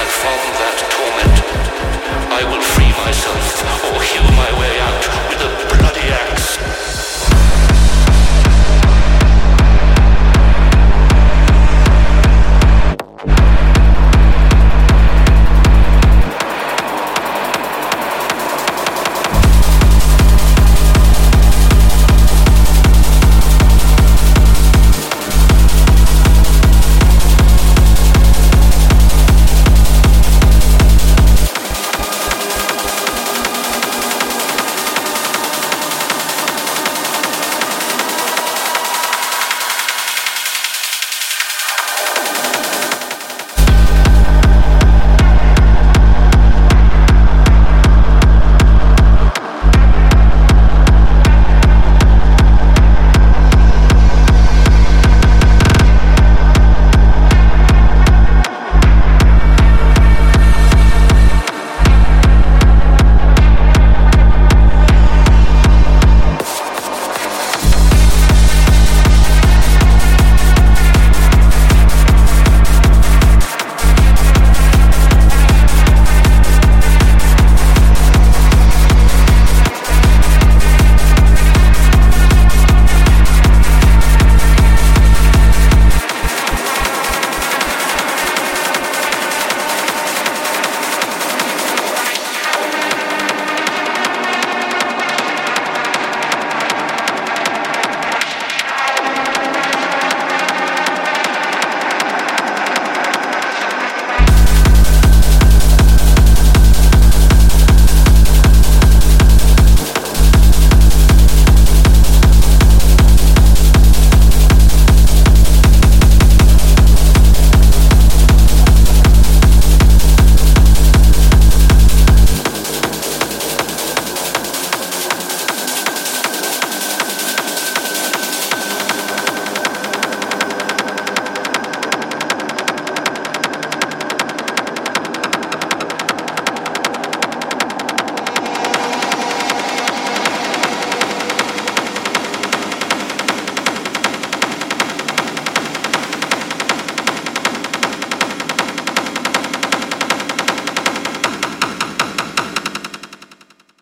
[0.00, 1.36] and from that torment
[2.38, 3.46] I will free myself
[3.94, 4.33] or heal